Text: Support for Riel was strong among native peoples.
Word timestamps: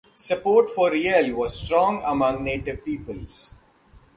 Support 0.15 0.71
for 0.71 0.89
Riel 0.89 1.35
was 1.35 1.61
strong 1.63 2.01
among 2.03 2.43
native 2.43 2.83
peoples. 2.83 3.53